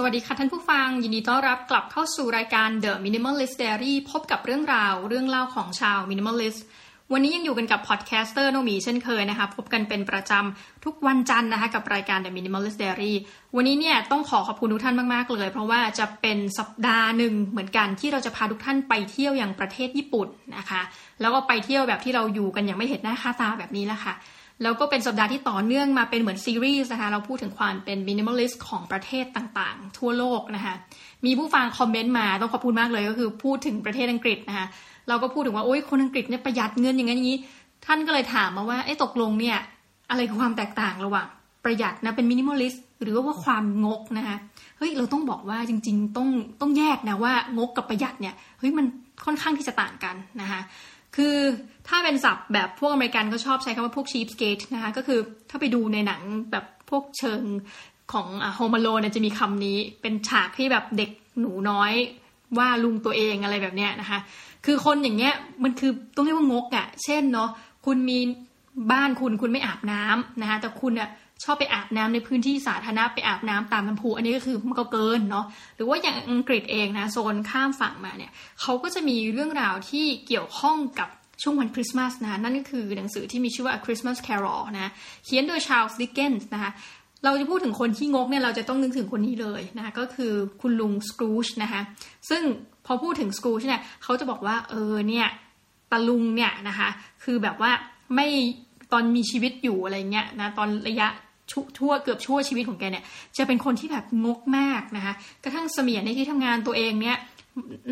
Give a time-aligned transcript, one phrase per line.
[0.00, 6.60] สวัสดีค่ะท่านผู้ฟัง ยินดีต้อนรับกลับเข้าสู่รายการ The Minimalist Diary พบกับเรื่องราวเรื่องเล่าของชาว Minimalist
[7.12, 13.12] วันนี้ยังอยู่กันกับ podcaster น้องหมีเช่นเคยนะคะพบกันเป็นประจำทุกวันจันทร์นะคะกับรายการ The Minimalist Diary
[13.56, 20.80] วันนี้เนี่ยต้องขอขอบคุณทุกท่านมาก ๆ เลย เพราะว่าจะเป็นสัปดาห์หนึ่งเหมือนกันที่เราจะพาทุกท่านไปเที่ยวอย่างประเทศญี่ปุ่นนะคะ
[21.20, 24.14] แล้วก็ไปเที่ยวแบบที่เราอยู่กันอย่างไม่เห็นหน้าค่าตาแบบนี้แหละค่ะ
[24.62, 30.74] แล้วก็เป็นสัปดาห์ที่ต่อเนื่องมาเป็นเหมือนซีรีส์นะคะ เราพูดถึงความเป็น minimalist ของประเทศต่างๆ ทั่วโลกนะคะ
[31.26, 34.66] มีผู้ฟังคอมเมนต์มาต้องขอบคุณมากเลยก็คือพูดถึงประเทศอังกฤษนะคะ
[35.08, 37.38] เราก็พูดถึงว่าโอ้ยคนอังกฤษเนี่ยประหยัดเงินอย่างนั้นอย่างนี้
[37.86, 39.58] ท่านก็เลยถามมาว่าไอ้ตกลงเนี่ย
[40.10, 41.26] อะไรคือความแตกต่างระหว่าง
[41.64, 44.36] ประหยัดนะเป็น minimalist หรือว่าความงกนะคะ
[44.78, 46.28] เฮ้ยเราต้องบอกว่าจริง ๆ ต้อง
[46.60, 48.86] ต้องแยกนะว่างกกับประหยัดเนี่ยเฮ้ยมัน
[49.24, 50.60] ค่อนข้างที่จะต่างกันนะคะ
[51.16, 51.36] คือ
[51.88, 56.20] ถ้าเป็นศัพท์แบบพวกอเมริกันก็ชอบใช้คำว่าพวก cheapskate นะคะก็คือถ้าไปดูในหนัง
[56.52, 57.42] แบบพวกเชิง
[58.12, 61.10] ของโฮมโลนจะมีคำนี้เป็นฉากที่แบบเด็ก
[61.40, 61.92] หนูน้อย
[62.58, 64.18] ว่าลุงตัวเองอะไรแบบเนี้ยนะคะ
[64.66, 67.50] คือคนอย่างเงี้ยมันคือต้องเรียกว่างกอะ่ะ เช่นเนาะ
[67.86, 68.18] คุณมี
[68.92, 71.08] บ้านคุณคุณไม่อาบน้ำนะคะแต่คุณอะ
[71.44, 81.08] ชอบไปอาบน้ำในพื้นที่สาธารณะไปอาบน้ำตามลำพูอันนี้ก็คือมันก็เกินเนาะหรือว่าอย่างอังกฤษเองนะโซนข้ามฝั่งมาเนี่ยเขาก็จะมีเรื่องราวที่เกี่ยวข้องกับ
[81.42, 84.90] ช่วงวันคริสต์มาสนะนั่นก็คือหนังสือที่มีชื่อว่า A Christmas Carol นะ
[85.24, 86.70] เขียนโดยชาร์ลส์ดิกเกนส์นะคะ
[87.24, 91.80] เราจะพูดถึงคนที่งกเนี่ยเราจะต้องนึกถึงคนนี้เลยนะคะก็คือคุณลุงสกรูชนะคะ
[92.30, 92.42] ซึ่ง
[92.86, 95.26] พอพูดถึงสกรูชเนี่ยเขาจะบอกว่าเออเนี่ย
[95.92, 96.88] ตาลุงเนี่ยนะคะ
[97.24, 97.70] คือแบบว่า
[98.14, 98.28] ไม่
[98.92, 101.08] ตอนมีชีวิตอยู่อะไรเงี้ยนะตอนระยะ
[101.52, 103.04] ชั่วเกือบชั่วชีวิตของแกเนี่ย
[103.36, 107.16] จะเป็นคนที่แบบงกมากนะคะกระทั่งเสมียนในที่ทำงานตัวเองเนี่ย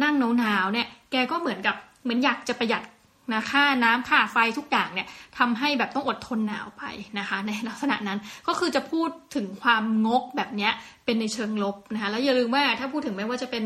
[0.03, 2.83] นั่งหนาวๆเนี่ยแกก็เหมือนกับเหมือนอยากจะประหยัด
[3.33, 5.07] นะค่าน้ำค่าไฟทุกอย่างเนี่ย
[5.39, 6.83] ทำให้แบบต้องอดทนหนาวไป
[7.19, 10.73] นะคะ ในลักษณะนั้นก็คือจะพูดถึงความงกแบบเนี้ย
[11.05, 13.65] เป็นในเชิงลบนะคะแล้วอย่าลืมว่าถ้าพูดถึงไม่ว่าจะเป็น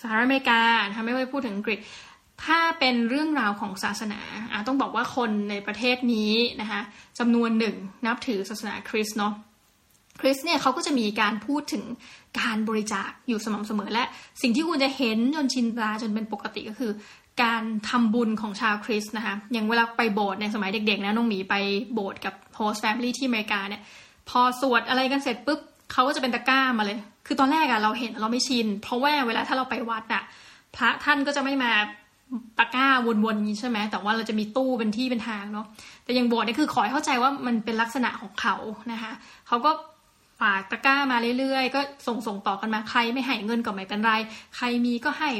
[0.00, 1.78] สหรัฐอเมริกานะคะไม่ว่าพูดถึงอังกฤษ
[2.44, 4.20] ถ้าเป็นเรื่องราวของศาสนา
[4.66, 6.80] ต้องบอกว่าคนในประเทศนี้นะคะ
[7.18, 7.76] จำนวนหนึ่ง
[8.06, 9.34] นับถือศาสนาคริสต์เนาะ
[10.20, 11.84] คริสเนี่ยเขาก็จะมีการพูดถึง
[12.40, 14.04] การบริจาคอยู่สม่ำเสมอและ
[14.42, 16.92] สิ่งที่คุณจะเห็นจนชินตาจนเป็นปกติก็คือ
[17.42, 21.54] การทำบุญของชาวคริสต์นะคะอย่างเวลาไปโบสถ์ในสมัยเด็กๆนะน้องหมีไป
[21.94, 23.82] โบสถ์กับ host family ที่อเมริกาเนี่ย
[24.28, 25.60] พอสวดอะไรกันเสร็จปุ๊บ
[25.92, 30.22] เขาก็จะเป็นตะกร้ามาเลย คือตอนแรกอะเราเห็นเราไม่ชิน เพราะว่าเวลาถ้าเราไปวัดอะ
[30.76, 31.72] พระท่านก็จะไม่มา
[32.58, 35.66] ตะกร้าวนๆนี้ใช่ไหมแต่ว่าเราจะมีตู้เป็นที่เป็นทางเนาะ
[36.04, 38.54] แต่อย่างโบสถ์นี่คือขอให้เข้าใจว่ามันเป็นลักษณะของเขา
[38.92, 39.12] นะคะ
[39.48, 39.70] เขาก็
[40.40, 44.12] ฝากตะกร้ามาเรื่อยๆ ก็ส่งส่งต่อกันมาใครไม่ให้เงินก็ไม่เป็นไร
[44.56, 45.30] ใครมีก็ให้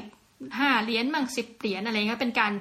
[0.59, 2.53] ห้าเหรียญมั่งสิบเหรียญอะไรเงี้ยเป็นการ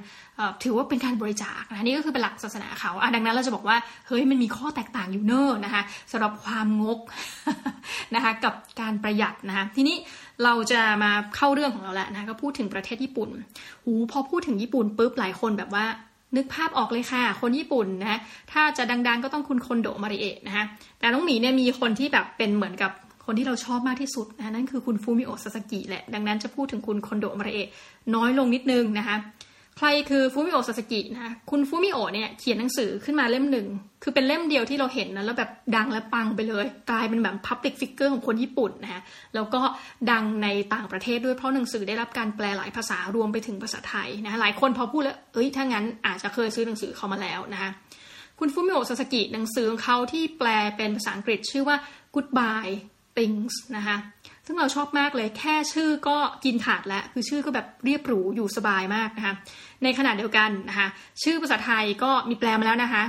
[0.63, 3.77] ถือว่าเป็นการบริจาคนะนี่ก็คือเป็นหลักศาสนาเขาอะดังนั้นเราจะบอกว่า
[4.07, 5.81] เฮ้ยมันมีข้อแตกต่างอยู่เนอะนะคะ
[6.11, 6.99] สำหรับความงก
[8.15, 9.95] นะคะกับการประหยัดนะคะทีนี้
[10.43, 13.29] เราจะมาเข้าเรื่องของเราแล้วนะก็พูดถึงประเทศญี่ปุ่น
[13.83, 15.85] หูพอพูดถึงญี่ปุ่นปุ๊บหลายคนแบบว่า
[16.35, 18.19] นึกภาพออกเลยค่ะ คนญี่ปุ่นนะ
[18.51, 20.65] ถ้าจะดังๆก็ต้องคุณคอนโดมาริเอะนะคะ
[20.99, 22.91] แต่น้องหมีเนี่ยมีคนที่แบบเป็นเหมือนกับ
[23.25, 27.69] คนที่เราชอบมากที่สุดนะนั่นคือคุณฟูมิโอซาสกิแหละ ดังนั้นจะพูดถึงคุณคอนโดมาริเอะ
[28.15, 29.17] น้อยลงนิดนึงนะคะ
[29.77, 33.67] ใครคือฟูมิโอซาสกินะคะคุณฟูมิโอเนี่ยเขียนหนังสือขึ้นมาเล่มหนึ่ง
[34.03, 39.01] คือเป็นเล่มเดียวที่เราเห็นนะแล้วแบบดังและปังไปเลย กลายเป็นแบบ public figure ของคนญี่ปุ่นนะคะ
[39.35, 39.61] แล้วก็
[40.11, 47.69] ดังในต่างประเทศด้วยเพราะหนังสือได้รับการแปลหลายภาษารวมไปถึงภาษาไทยนะคะหลายคนพอพูดแล้วเอ้ยถ้างั้นอาจจะเคยซื้อหนังสือเขามาแล้วนะคะ
[48.39, 50.47] คุณฟูมิโอซาสกิหนังสือของเขาที่แปล
[50.77, 51.77] เป็นภาษาอังกฤษชื่อว่า
[52.15, 52.73] Goodbye
[53.17, 53.97] things นะคะ
[54.45, 59.33] ซึ่งเราชอบมากเลยแค่ชื่อก็กินขาดแล้ว คือชื่อก็แบบเรียบหรูอยู่สบายมากนะคะ
[59.83, 60.87] ในขณะเดียวกันนะคะ
[61.23, 63.03] ชื่อภาษาไทยก็มีแปลมาแล้วนะคะ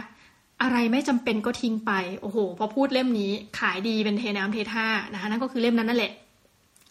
[0.63, 6.13] อะไรไม่จำเป็นก็ทิ้งไป โอ้โห พอพูดเล่มนี้ขายดีเป็นเทน้ำเทท่านะคะนั่นก็คือเล่มนั้นนั่นแหละ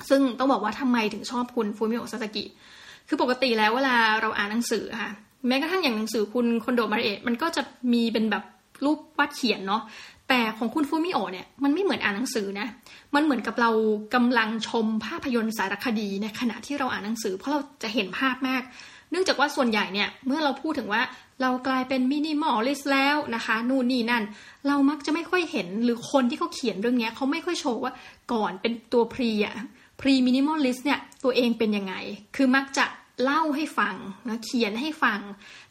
[0.10, 2.44] ซึ่งต้องบอกว่าทำไมถึงชอบคุณฟูมิโอซาสกิ
[3.08, 5.12] คือปกติแล้วเวลาเราอ่านหนังสือค่ะ
[5.48, 7.62] แม้กระทั่งอย่างหนังสือคุณคอนโดมาริเอะมันก็จะ
[7.94, 8.44] มีเป็นแบบ
[8.86, 9.82] รูปวาดเขียนเนาะ
[10.30, 12.68] แต่ของคุณฟูมิโอเนี่ยมันไม่เหมือนอ่านหนังสือนะ
[13.16, 13.72] มันเหมือนกับเรา
[14.16, 18.64] กำลังชมภาพยนตร์สารคดีในขณะที่เราอ่านหนังสือ เพราะเราจะเห็นภาพมาก
[19.12, 21.02] เนื่องจากว่าส่วนใหญ่เนี่ยเมื่อเราพูดถึงว่า
[21.42, 24.24] เรากลายเป็น minimalist แล้วนะคะ นู่นนี่นั่น
[24.68, 27.94] เรามักจะไม่ค่อยเห็นหรือคนที่เขาเขียนเรื่องนี้เขาไม่ค่อยโชว์ว่า
[28.34, 29.56] ก่อนเป็นตัว pre อะ
[30.02, 31.94] pre-minimalist เนี่ยตัวเองเป็นยังไง
[32.36, 32.86] คือมักจะ
[33.24, 33.96] เล่าให้ฟัง
[34.28, 35.20] นะเขียนให้ฟัง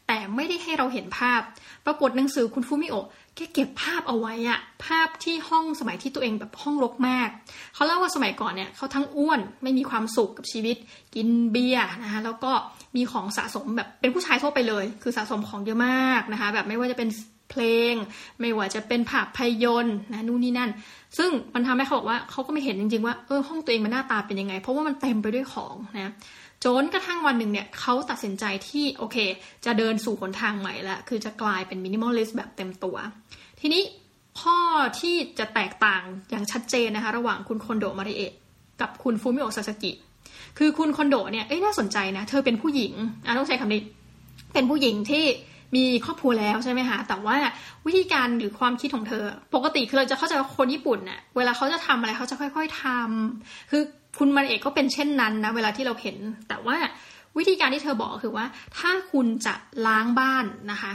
[0.07, 1.41] แต่ไม่ได้ให้เราเห็นภาพ
[1.85, 2.95] ปรากฏหนังสือคุณฟูมิโอ
[3.35, 7.29] แกเก็บภาพเอาไว้อะภาพที่ห้องสมัยที่ตัวเองแบบห้องรกมาก
[7.73, 10.77] เขาเล่าว่าสมัยก่อนเนี่ยเขาทั้งอ้วนไม่มีความสุขกับชีวิต
[11.15, 12.51] กินเบียร์นะคะแล้วก็
[12.95, 17.09] มีของสะสมแบบเป็นผู้ชายทั่วไปเลย คือสะสมของเยอะมากนะคะแบบไม่ว่าจะเป็น
[17.51, 17.93] เพลง
[18.39, 20.71] ไม่ว่าจะเป็นภาพยนตร์นะนู่นนี่นั่น
[21.17, 26.11] ซึ่งมันทำให้เขาบอกว่าเขาก็ไม่เห็นจริงๆว่าเออห้องตัวเองมันหน้าตาเป็นยังไง เพราะว่ามันเต็มไปด้วยของนะ
[26.65, 29.17] จนกระทั่งวันหนึ่งเนี่ยเขาตัดสินใจที่โอเค
[29.65, 32.95] จะเดินสู่หนทางใหม่ละคือจะกลายเป็น minimalist แบบเต็มตัว
[33.59, 33.83] ทีนี้
[34.41, 34.57] ข้อ
[34.99, 38.33] ที่จะแตกต่างอย่างชัดเจนนะคะ ระหว่างคุณคอนโดมาริเอะ
[38.81, 39.91] กับคุณฟูมิโอซาสกิ
[40.57, 42.93] คือคุณคอนโดเนี่ยเอ้ยน่าสนใจนะ เธอเป็นผู้หญิง
[43.25, 43.81] อะต้องใช้คำนี้
[44.53, 45.25] เป็นผู้หญิงที่
[45.75, 47.35] มีครอบครัวแล้วใช่ไหมคะ แต่ว่า
[47.85, 49.23] วิธีการหรือความคิดของเธอ
[49.55, 53.83] ปกติคือเราจะเข้าใจว่าคนญี่ปุ่นเน่ะ เวลาเขาจะทำอะไรเขาจะค่อย ๆทำคือ
[54.17, 56.17] คุณมันเอกก็เป็นเช่นนั้นนะเวลาที่เราเห็น
[56.47, 56.77] แต่ว่า
[57.37, 58.45] วิธีการที่เธอบอกคือว่า
[58.77, 59.53] ถ้าคุณจะ
[59.87, 60.93] ล้างบ้านนะคะ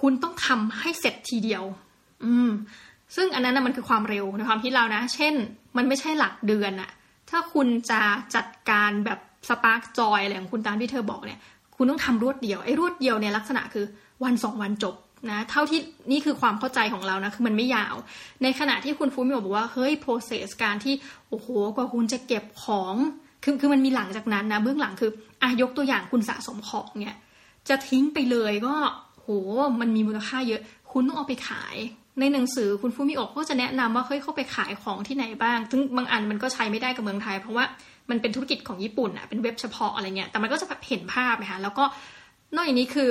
[0.00, 1.64] คุณต้องทำให้เสร็จทีเดียว
[2.24, 2.50] อืม
[3.16, 5.34] ซึ่งอันนั้นนะมันคือความเร็วในความคิดเรานะ เช่น
[5.76, 6.90] มันไม่ใช่หลักเดือนอะ
[7.30, 8.00] ถ้าคุณจะ
[8.34, 9.18] จัดการแบบ
[9.48, 11.40] สปาร์กจอยอะไรของคุณตามที่เธอบอกเนี่ย
[11.76, 13.84] คุณต้องทำรวดเดียวไอ้รวดเดียวเนี่ยลักษณะคือ
[14.24, 14.94] วันสองวันจบ
[15.30, 15.80] นะเท่าที่
[16.12, 17.94] นี่คือความเข้าใจของเรานะคือมันไม่ยาว
[18.42, 20.94] ในขณะที่คุณฟูมิโอบอกว่าเฮ้ย process การที่
[21.28, 22.94] โอ้โหกว่าคุณจะเก็บของ
[23.44, 25.10] คือคือมันมีหลังจากนั้นนะเบื้องหลังคือ
[25.42, 27.16] อะยกตัวอย่างคุณสะสมของเนี่ย
[27.68, 28.74] จะทิ้งไปเลยก็
[29.20, 29.28] โห
[29.80, 30.60] มันมีมูลค่าเยอะ
[30.92, 31.76] คุณต้องเอาไปขาย
[32.20, 37.64] ในหนังสือคุณฟูมิโอก็จะแนะนำว่าเฮ้ยเข้าไปขายของที่ไหนบ้าง ซึ่งบางอันมันก็ใช้ไม่ได้กับเมืองไทย เพราะว่า
[38.10, 41.84] มันเป็นธุรกิจของญี่ปุ่นอะเป็นเว็บเฉพาะอะไรเงี้ยแต่มันก็จะเห็นภาพนะคะแล้วก็
[42.54, 43.08] นอกจากนี้คือ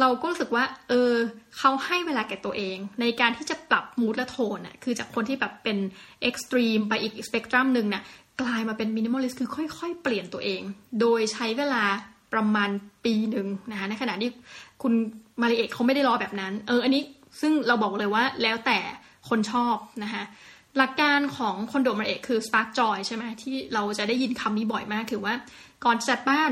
[0.00, 1.12] เราก็รู้สึกว่า เออ
[1.58, 5.78] เขาให้เวลาแก่ตัวเอง ในการที่จะปรับ mood และโทนอะคือจากคนที่แบบเป็น
[6.22, 8.02] extreme ไปอีกสเปกตรัมหนึ่งน่ะ
[8.40, 10.62] กลายมาเป็น minimalist คือค่อยๆ เปลี่ยนตัวเอง
[11.00, 11.84] โดยใช้เวลา
[12.32, 12.70] ประมาณ
[13.04, 14.30] ปีหนึ่งนะคะในขณะที่
[14.82, 14.92] คุณ
[15.40, 17.02] มาริเอะเขาไม่ได้รอแบบนั้น เออ อันนี้
[17.40, 18.78] ซึ่งเราบอกเลยว่าแล้วแต่
[19.28, 20.24] คนชอบนะคะ
[20.76, 25.34] หลักการของคอนโดมาเอกคือ Spark Joy ใช่ไหมที่เราจะได้ยินคำนี้บ่อยมากคือว่า
[25.84, 26.50] ก่อนจัดบ้าน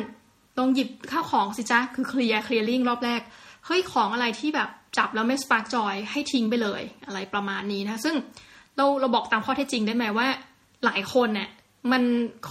[0.58, 3.20] ต้องหยิบข้าวของสิจ้าคือเคลียร์เคลียร์ลิงรอบแรก
[3.66, 4.68] เฮ้ยของอะไรที่แบบ
[4.98, 8.14] จับแล้วไม่ Spark Joy ให้ทิ้งไปเลย อะไรประมาณนี้นะ ซึ่ง
[8.76, 10.28] เราเราบอกตามข้อเท็จจริงได้ไหมว่า
[10.84, 11.48] หลายคนเนี่ย
[11.92, 12.02] มัน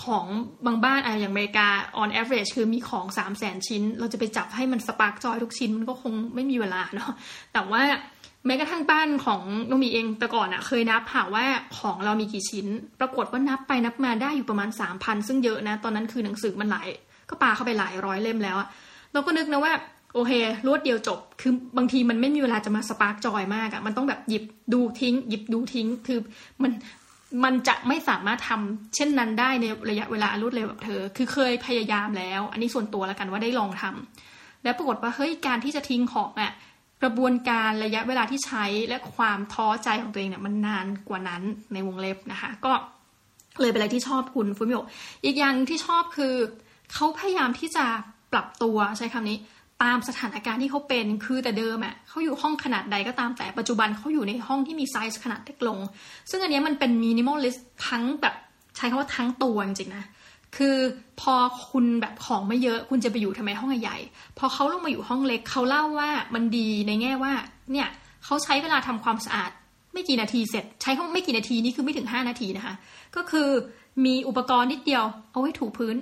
[0.03, 0.25] ของ
[0.65, 1.67] บางบ้านอะอย่างอเมริกา
[2.01, 7.11] on average คือมีของ3 0 0แสนชิ้น เราจะไปจับให้มันสปาร์กจอยทุกชิ้นมันก็คงไม่มีเวลาเนาะ
[7.53, 7.81] แต่ว่า
[8.45, 11.45] แม้กระทั่งบ้านของน้องมีเองแต่ก่อนอะเคยนับหาว่า
[11.79, 12.67] ของเรามีกี่ชิ้น
[12.99, 16.87] ปรากฏว่านับไปนับมาได้อยู่ประมาณสามพันซึ่งเยอะนะ ตอนนั้นคือหนังสือมันหลาย
[17.29, 18.67] ก็ปาเข้าไปหลายร้อยเล่มแล้วอะ
[19.13, 19.73] เราก็นึกนะว่า
[20.13, 20.31] โอเค
[20.67, 24.43] รวดเดียวจบ คือบางทีมันไม่มีเวลาจะมา spark joy มากอะมันต้องแบบหยิบ
[24.73, 26.19] ดูทิ้ง หยิบดูทิ้ง คือ
[26.63, 26.71] มัน
[27.43, 36.53] มันจะไม่สามารถทำเช่นนั้นได้ในระยะเวลารวดเร็วแบบเธอ คือเคยพยายามแล้ว อันนี้ส่วนตัวแล้วกันว่าได้ลองทำแล้วปรากฏว่าเฮ้ยการที่จะทิ้งของอะ
[37.03, 42.71] กระบวนการระยะเวลาที่ใช้และความท้อใจของตัวเองเนี่ยมันนานกว่านั้นในวงเล็บนะคะ ก็
[43.61, 44.79] เลยเป็นอะไรที่ชอบคุณฟุมิโอ
[45.25, 46.35] อีกอย่างที่ชอบคือ
[46.93, 47.85] เขาพยายามที่จะ
[48.33, 49.37] ปรับตัวใช้คำนี้
[49.83, 55.79] ตามสถานการณ์ที่เขาเป็นคือแต่เดิมอะ่ะเขาอยู่ห้องขนาดใดก็ตามแต่ปัจจุบันเขาอยู่ในห้องที่มีไซส์ขนาดเล็กลง
[56.29, 58.35] ซึ่งอันนี้มันเป็น minimalist ทั้งแบบ
[58.75, 60.05] ใช้คำว่าทั้งตัวจริงๆนะ
[60.57, 60.75] คือ
[61.21, 61.33] พอ
[61.69, 63.97] คุณแบบของไม่เยอะคุณจะไปอยู่ทำไมห้องใหญ่
[64.37, 67.33] พอเขาลงมาอยู่ห้องเล็กเขาเล่าว่ามันดีในแง่ว่า
[67.71, 67.87] เนี่ย
[68.25, 69.51] เขาใช้เวลาทำความสะอาด
[69.93, 72.75] ไม่กี่นาทีเสร็จ ใช้ห้องไม่กี่นาทีนี่คือไม่ถึง 5 นาทีนะคะ
[73.15, 73.49] ก็คือ
[74.05, 75.95] มีอุปกรณ์นิดเดียวเอาไว้ถูพื้น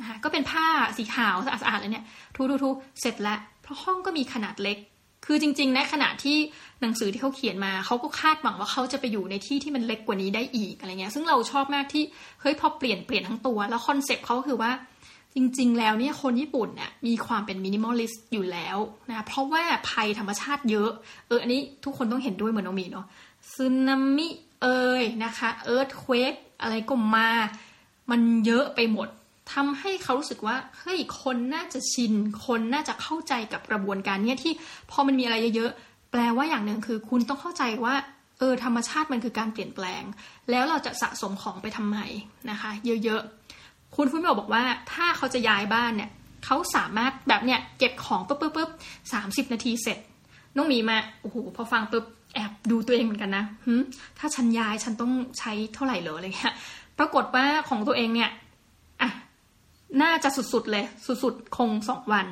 [0.00, 0.66] นะคะก็เป็นผ้า
[0.96, 2.04] สีขาวสะอาดๆเลยเนี่ย
[2.34, 2.70] ทูทูทู
[3.00, 4.78] เสร็จแล้ว เพราะห้องก็มีขนาดเล็ก
[5.26, 6.36] คือจริงๆในขณะที่
[6.80, 12.04] หนังสือที่เขาเขียนมาเขาก็คาดหวังว่าเขาจะไปอยู่ในที่ที่มันเล็กกว่านี้ได้อีกอะไรเงี้ย ซึ่งเราชอบมากที่
[12.40, 14.70] เฮ้ยพอเปลี่ยนเปลี่ยนทั้งตัว แล้ว concept เขาคือว่า
[15.34, 18.76] จริงๆ แล้วเนี่ยคนญี่ปุ่นเนี่ยมีความเป็น minimalist อยู่แล้ว
[19.08, 20.90] นะเพราะว่าภัยธรรมชาติเยอะ
[21.26, 23.06] เอออันนี้ทุกคนต้องเห็นด้วยเหมือนน้องมีเนาะ
[23.54, 24.28] สึนามิ
[24.62, 24.66] เอ
[25.00, 27.30] ยนะคะ earthquake อะไรก็มา
[28.10, 29.08] มันเยอะไปหมด
[29.52, 32.12] ทำให้เขารู้สึกว่าเฮ้ยคนน่าจะชิน
[32.46, 34.52] คนน่าจะเข้าใจกับกระบวนการเนี้ยที่
[34.90, 37.94] พอมันมีอะไรเยอะๆแปลว่าอย่างหนึ่งคือคุณต้องเข้าใจว่า
[38.38, 40.02] เออธรรมชาติมันคือการเปลี่ยนแปลง
[40.50, 41.98] แล้วเราจะสะสมของไปทำไม
[42.50, 42.70] นะคะ
[43.04, 44.62] เยอะๆ คุณฟุ้มิบอกว่า
[44.92, 46.10] ถ้าเขาจะย้ายบ้านเนี่ย
[46.44, 48.70] เขาสามารถแบบเนี้ยเก็บของปุ๊บปุ๊บปุ๊บ
[49.12, 49.98] สามสิบนาทีเสร็จ
[50.56, 53.44] น้องมีมาโอ้โหพอฟังปุ๊บแอบดูตัวเองเหมือนกันนะ
[54.18, 56.54] ถ้าฉันย้ายฉันต้องใช้เท่าไหร่เหรออะไรเงี้ย
[56.98, 58.30] ปรากฏว่าของตัวเองเนี่ย
[60.02, 62.26] น่าจะสุดๆเลย สุดๆ คงสองวัน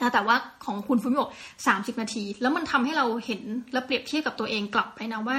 [0.00, 1.22] นะแต่ว่าของคุณฟุมิโอ
[1.66, 5.38] สามสิบนาที แล้วมันทำให้เราเห็นและเปรียบเทียบกับตัวเองกลับไปนะว่า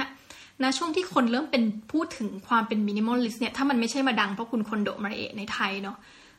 [0.63, 5.97] ณช่วงที่คนเริ่มเป็นพูดถึงความเป็น minimalist เนี่ยถ้ามันไม่ใช่มาดังเพราะคุณคอนโดมาริเอะในไทยเนาะ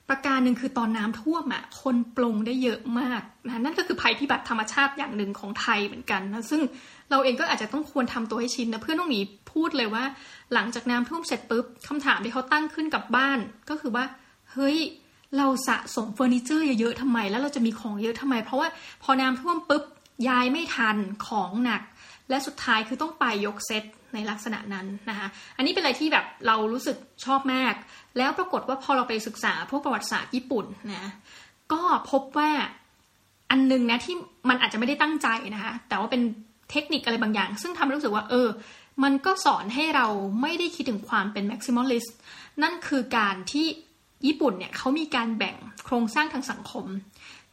[0.09, 6.61] ประการหนึ่งคือตอนน้ำท่วมอะ่ะคนปลงได้เยอะมากนะนั่นก็คือภัยพิบัติธรรมชาติอย่างหนึ่งของไทยเหมือนกันนะซึ่ง
[7.11, 9.21] เราเองก็อาจจะต้องควรทำตัวให้ชินนะเพื่อนน้องหมี
[9.53, 10.05] พูดเลยว่า
[10.55, 13.39] หลังจากน้ำท่วมเสร็จปุ๊บคำถามที่เขาตั้งขึ้นกับบ้าน
[13.71, 14.05] ก็คือว่า
[14.55, 14.79] เฮ้ย
[15.37, 18.69] เราสะสมเฟอร์นิเจอร์เยอะๆทำไม แล้วเราจะมีของเยอะทำไม เพราะว่า
[19.03, 19.85] พอน้ำท่วมปุ๊บ
[20.29, 20.97] ย้ายไม่ทัน
[21.27, 21.83] ของหนัก
[22.29, 23.85] และสุดท้ายคือต้องไปยกเซต
[24.15, 27.75] ในลักษณะนั้นนะคะอันนี้เป็นอะไรที่แบบเรารู้สึกชอบมาก
[28.19, 31.11] แล้วปรากฏว่าพอเราไปศึกษาพวกประวัติศาสตร์ญี่ปุ่นนะ
[31.73, 32.51] ก็พบว่า
[33.51, 34.15] อันนึงนะที่
[34.49, 36.23] มันอาจจะไม่ได้ตั้งใจนะคะแต่ว่าเป็น
[36.71, 38.49] เทคนิคอะไรบางอย่าง ซึ่งทำให้รู้สึกว่าเออ
[39.03, 40.07] มันก็สอนให้เรา
[40.43, 42.11] ไม่ได้คิดถึงความเป็น maximalist
[42.63, 43.67] นั่นคือการที่
[44.27, 46.87] ญี่ปุ่นเนี่ยเขามีการแบ่งโครงสร้างทางสังคม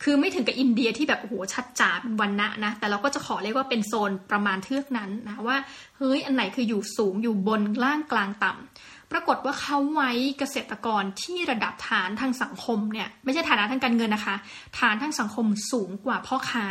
[0.03, 5.57] คือไม่ถึงกับอินเดียที่แบบโอ้โหชัดจ๋าเป็นวันณะนะ แต่เราก็จะขอเรียกว่าเป็นโซนประมาณเทือกนั้นนะว่า
[5.97, 14.35] เฮ้ยอันไหนคืออยู่สูงอยู่บนล่างกลางต่ำปรากฏว่าเขาไว้เกษตรกรที่ระดับฐานทางสังคมเนี่ยไม่ใช่ฐานะทางการเงินนะคะ
[14.79, 16.67] ฐานทางสังคมสูงกว่าพ่อค้า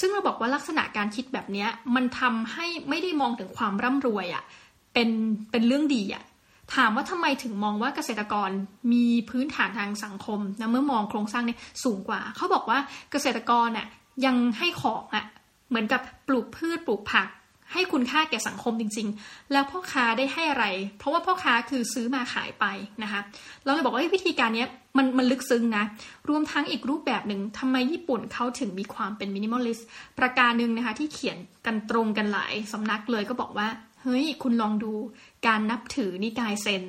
[0.00, 4.44] ซึ่งเราบอกว่าลักษณะการคิดแบบนี้มันทำให้ไม่ได้มองถึงความร่ำรวยอะ่ะ
[4.94, 5.08] เป็น
[5.50, 6.22] เป็นเรื่องดีอะ่ะ
[6.74, 8.50] ถามว่าทำไมถึงมองว่าเกษตรกร
[8.92, 12.78] มีพื้นฐานทางสังคมนะเมื่อมองโครงสร้างเนี่ยสูงกว่า เขาบอกว่า
[13.12, 13.86] เกษตรกรน่ะ
[14.24, 15.24] ยังให้ของอะ
[15.68, 17.28] เหมือนกับปลูกพืชปลูกผัก
[17.72, 20.66] ให้คุณค่าแก่สังคมจริง ๆ แล้วพ่อค้าได้ให้อะไร
[20.98, 22.64] เพราะว่าพ่อค้าคือซื้อมาขายไป
[23.02, 23.20] นะคะ
[23.64, 25.84] เราเลยบอกว่าวิธีการนี้มันมันลึกซึ้งนะ
[26.28, 33.68] รวมทั้งอีกรูปแบบหนึ่งทำไมญี่ปุ่นเขาถึงมีความเป็น minimalistประการหนึ่งนะคะที่เขียนกันตรงกันหลายสำนักเลยก็บอกว่า
[34.02, 34.92] เฮ้ย คุณลองดู
[35.46, 36.84] การนับถือนิกายเซน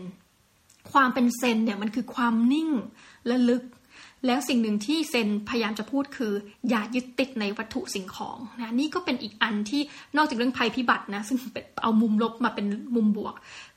[0.91, 2.69] ความเป็นเซนเนี่ยมันคือความนิ่ง
[3.27, 3.63] และลึก
[4.25, 6.33] แล้วสิ่งหนึ่งที่เซนพยายามจะพูดคือ
[6.69, 9.81] อย่ายึดติดในวัตถุสิ่งของนะนี่ก็เป็นอีกอันที่
[10.17, 11.37] นอกจากเรื่องภัยพิบัตินะซึ่ง
[11.83, 13.35] เอามุมลบมาเป็นมุมบวก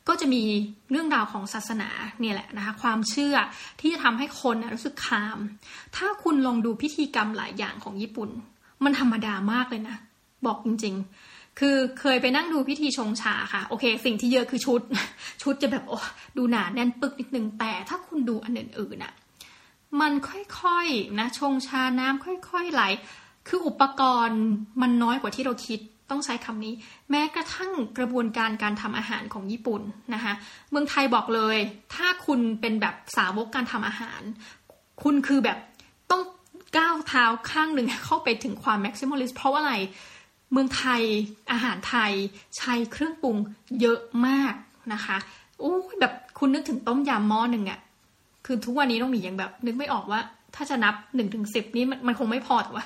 [0.09, 0.43] ก็จะมี
[0.91, 3.37] เรื่องราวของศาสนาเนี่ยแหละนะคะความเชื่อ
[3.81, 5.39] ที่จะทำให้คนรู้สึกคาม
[5.97, 8.31] ถ้าคุณลองดูพิธีกรรมหลายอย่างของญี่ปุ่น
[8.85, 9.97] มันธรรมดามากเลยนะ
[10.47, 10.95] บอกจริง
[11.27, 14.81] ๆคือเคยไปนั่งดูพิธีชงชาค่ะ โอเค สิ่งที่เยอะคือชุด
[15.43, 15.99] ชุดจะแบบโอ้
[16.37, 19.13] ดูหนาแน่นปึกนิดนึงแต่ถ้าคุณดูอันอื่นๆน่ะ
[20.01, 22.83] มันค่อยๆนะชงชาน้ำค่อย ๆไหล
[23.49, 24.43] คืออุปกรณ์
[24.81, 25.81] มันน้อยกว่าที่เราคิด
[26.11, 26.75] ต้องใช้คำนี้
[27.11, 29.83] แม้กระทั่งกระบวนการการทำอาหารของญี่ปุ่น
[30.15, 30.33] นะคะ
[30.71, 31.57] เมืองไทยบอกเลย
[31.95, 34.21] ถ้าคุณเป็นแบบสาวกการทำอาหาร
[35.03, 35.59] คุณคือแบบ
[36.11, 36.23] ต้อง
[36.79, 39.73] ก้าวเท้าข้างหนึ่งเข้าไปถึงความแม็กซิมอลิสเพราะอะไร
[40.53, 41.03] เมืองไทย
[41.53, 42.13] อาหารไทย
[42.59, 43.37] ใช้เครื่องปรุง
[43.81, 44.55] เยอะมาก
[44.93, 45.17] นะคะ
[45.61, 47.81] โอ้แบบคุณนึกถึงต้มยำหม้อหนึ่งอะ
[48.47, 50.21] คือทุกวันนี้ต้องมีอย่างแบบ นึกไม่ออกว่า
[50.55, 52.85] ถ้าจะนับหนึ่งถึงสิบนี่มันมันคงไม่พอแต่ว่า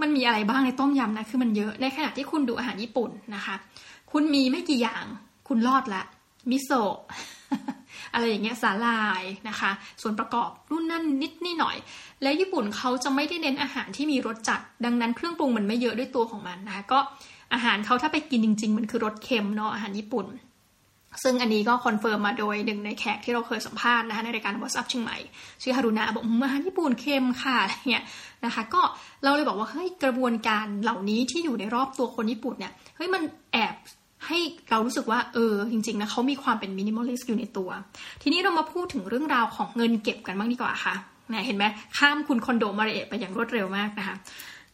[0.00, 3.54] มันมีอะไรบ้างในต้มยำนะคือมันเยอะในขณะที่คุณดูอาหารญี่ปุ่นนะคะ
[4.12, 5.04] คุณมีไม่กี่อย่าง
[5.48, 6.02] คุณรอดละ
[6.50, 6.96] มิโซะ
[8.12, 9.70] อะไรอย่างเงี้ยสาหร่ายนะคะ
[10.02, 11.76] ส่วนประกอบนู่นนั่นนิดนี่หน่อย
[12.22, 16.98] และญี่ปุ่นเขาจะไม่ได้เน้นอาหารที่มีรสจัด ดังนั้นเครื่องปรุงมันไม่เยอะด้วยตัวของมันนะคะก็
[17.54, 20.26] อาหารเขาถ้าไปกินจริง ๆ มันคือรสเค็มเนาะอาหารญี่ปุ่น
[21.22, 25.18] ซึ่งอันนี้ก็ confirm มาโดยหนึ่งในแขกที่เราเคยสัมภาษณ์นะคะในรายการ What's Up เชียงใหม่
[25.62, 28.04] ชื่อฮารุณะบอกอาหารญี่ปุ่นเค็มค่ะอะไรเงี้ย
[28.44, 28.82] นะคะ ก็
[29.22, 33.74] เราเลยบอกว่าเฮ้ยกระบวนการเหล่านี้ที่อยู่ในรอบตัวคนญี่ปุ่นเนี่ยเฮ้ยมันแอบ
[34.26, 34.38] ให้
[34.70, 37.70] เรารู้สึกว่าเออจริงๆนะเขามีความเป็น minimalist อยู่ในตัว
[38.22, 40.94] ทีนี้เรามาพูดถึงเรื่องราวของเงินเก็บกันบ้างดีกว่าค่ะ
[41.32, 41.64] นะเห็นไหม
[41.98, 44.16] ข้ามคุณคอนโดะ มาริเอะไปอย่างรวดเร็วมากนะคะ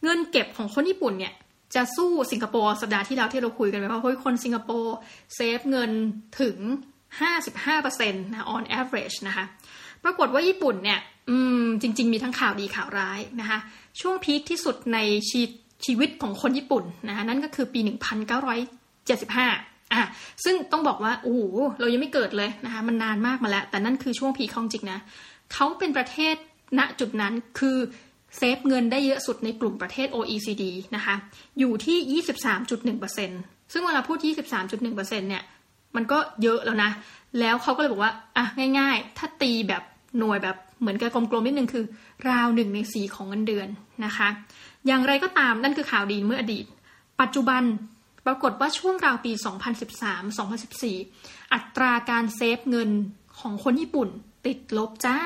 [0.03, 1.33] เงินเก็บของคนญี่ปุ่นเนี่ย
[1.75, 4.95] จะสู้สิงคโปร์สัปดาห์ที่แล้วที่เราคุยกันไปว่าเฮ้ยคนสิงคโปร์
[5.35, 5.91] save เงิน
[6.41, 6.57] ถึง
[7.31, 9.45] 55%นะ on average นะคะ
[10.03, 10.99] ปรากฏว่าญี่ปุ่นเนี่ย
[11.29, 13.59] อืมจริง ๆ มีทั้งข่าวดีข่าวร้ายนะคะ
[14.01, 14.97] ช่วงพีคที่สุดใน
[15.29, 15.41] ชี
[15.85, 17.91] ชีวิตของคนญี่ปุ่นนะคะนั่นก็คือปี 1975
[19.93, 20.03] อะ
[20.43, 21.41] ซึ่งต้องบอกว่าโอ้โห
[21.79, 24.99] เรายังไม่เกิดเลยนะคะมันนานมากมาแล้ว แต่นั่นคือช่วงพีคของจริงนะ
[25.53, 26.35] เขาเป็นประเทศ
[26.79, 27.77] ณจุดนั้นคือ
[28.37, 30.63] เซฟเงินได้เยอะสุดในกลุ่มประเทศ OECD
[30.95, 31.15] นะคะ
[31.59, 32.21] อยู่ที่
[32.71, 34.17] 23.1%ซึ่งเวลาพูด
[34.63, 34.95] 23.1%
[35.29, 35.43] เนี่ย
[35.95, 36.91] มันก็เยอะแล้วนะ
[37.39, 38.45] แล้วเขาก็เลยบอกว่า อะ
[38.79, 39.83] ง่ายๆ ถ้าตีแบบ
[40.19, 41.85] หน่วยแบบเหมือนกับกลมๆนิดนึงคือ
[42.29, 43.67] ราวหนึ่งในสีของเงินเดือน
[44.05, 44.27] นะคะ
[44.87, 46.65] อย่างไรก็ตามนั่นคือข่าวดีเมื่ออดีต
[47.21, 47.63] ปัจจุบัน
[48.25, 49.31] ปรากฏว่าช่วงราวปี
[50.81, 52.89] 2013-2014 อัตราการเซฟเงิน
[53.39, 54.09] ของคนญี่ปุ่น
[54.45, 55.17] ติดลบจ้า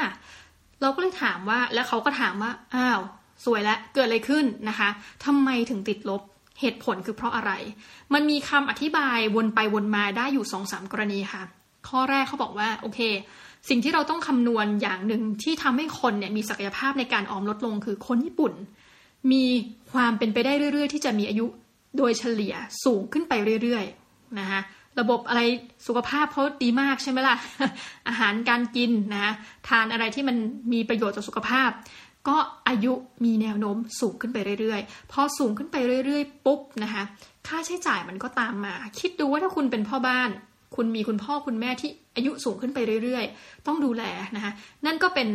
[0.82, 3.00] เราก็เลยถามว่าแล้วเขาก็ถามว่าอ้าว
[3.46, 4.90] สวยแล้วเกิดอะไรขึ้นนะคะ
[5.26, 6.22] ทำไมถึงติดลบ
[6.60, 7.52] เหตุผลคือเพราะอะไร
[8.14, 11.44] มันมีคำอธิบายวนไปวนมาได้อยู่สองสามกรณีค่ะ
[11.88, 13.00] ข้อแรกเขาบอกว่าโอเค
[13.70, 18.54] สิ่งที่เราต้องคำนวณอย่างหนึ่งที่ทำให้คนเนี่ยมีศักยภาพในการออมลดลงคือคนญี่ปุ่น
[19.32, 19.44] มี
[19.92, 21.46] ความเป็นไปได้เรื่อย ๆ ที่จะมีอายุ
[21.98, 22.54] โดยเฉลี่ย
[22.84, 24.62] สูงขึ้นไปเรื่อยๆนะคะ
[25.00, 25.42] ระบบอะไร
[25.88, 27.36] สุขภาพเขาดีมากใช่ไหมล่ะ
[28.08, 29.34] อาหารการกินนะ
[29.68, 30.38] ทานอะไรที่มัน
[30.74, 31.70] มีประโยชน์ต่อสุขภาพ
[32.28, 32.38] ก็
[32.68, 32.94] อายุ
[33.26, 35.76] มีแนวโน้มสูงขึ้นไปเรื่อยๆ พอสูงขึ้นไป
[36.06, 37.04] เรื่อยๆ ปุ๊บนะคะ
[37.48, 40.30] ค่าใช้จ่ายมันก็ตามมา คิดดูว่าถ้าคุณเป็นพ่อบ้าน
[40.76, 44.04] คุณมีคุณพ่อคุณแม่ที่อายุสูงขึ้นไปเรื่อยๆ ต้องดูแล
[44.36, 44.52] นะคะ
[44.86, 45.28] นั่นก็เป็น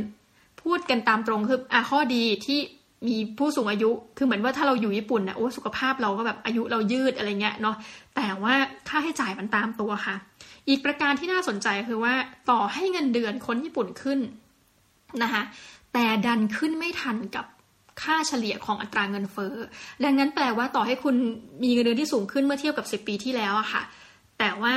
[0.62, 2.60] พูดกันตามตรงคืออะข้อดีที่
[3.08, 7.76] มีผู้สูงอายุ คือเหมือนว่าถ้าเราอยู่ญี่ปุ่นนะโอ้สุขภาพเราก็แบบอายุเรายืดอะไรเงี้ยเนาะ
[8.16, 8.54] แต่ว่า
[8.88, 10.16] ค่าใช้จ่ายมันตามตัวค่ะ
[10.68, 12.14] อีกประการที่น่าสนใจคือว่า
[12.50, 14.18] ต่อให้เงินเดือนคนญี่ปุ่นขึ้น
[15.22, 15.42] นะคะ
[15.92, 17.46] แต่ดันขึ้นไม่ทันกับ
[18.02, 19.54] ค่าเฉลี่ยของอัตราเงินเฟ้อ
[20.04, 21.16] ดังนั้นแปลว่าต่อให้คุณ
[21.62, 23.82] มีเงินเดือนที่สูงขึ้นเมื่อเทียบกับ 10 ปีที่แล้วอะค่ะ
[24.38, 24.74] แต่ว่า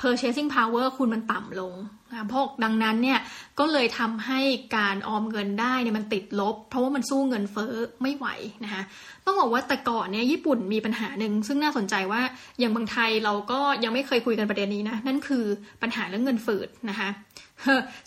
[0.00, 1.74] purchasing power คุณมันต่ำลง
[2.10, 3.18] นะเพราะดังนั้นเนี่ย
[3.58, 4.40] ก็เลยทำให้
[4.76, 8.26] การออมเงินได้เนี่ยมันติดลบ เพราะว่ามันสู้เงินเฟ้อไม่ไหว
[8.64, 8.82] นะคะ
[9.24, 12.22] ต้องบอกว่าแต่ก่อนเนี่ยญี่ปุ่นมีปัญหาหนึ่งซึ่งน่าสนใจว่า
[12.58, 15.44] อย่างบางไทยเราก็ยังไม่เคยคุยกันประเด็นนี้นะนั่นคือ
[15.82, 17.08] ปัญหาเรื่องเงินฝืดนะคะ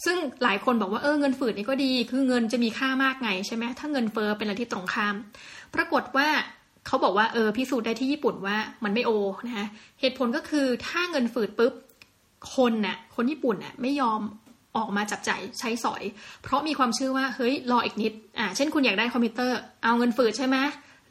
[0.06, 5.16] ซึ่งหลายคนบอกว่าเออเงินฝืดนี่ก็ดี คือเงินจะมีค่ามากไงใช่ไหมถ้าเงินเฟ้อเป็นอะไรที่ตรงข้าม
[5.76, 6.28] ปรากฏว่า
[6.88, 9.12] เขาบอกว่าเออพิสูจน์ได้ที่ญี่ปุ่นว่ามันไม่โอ
[9.48, 9.68] นะคะ
[10.00, 11.74] เหตุผลก็คือถ้าเงินฝืดปุ๊บ
[12.56, 14.20] คนน่ะคนญี่ปุ่นน่ะไม่ยอม
[14.78, 16.04] ออกมาจับจ่ายใช้สอย
[16.42, 20.58] เพราะมีความเชื่อว่าเฮ้ยรออีกนิดอ่าเช่นคุณอยากได้คอมพิวเตอร์เอาเงินฝืดใช่ไหม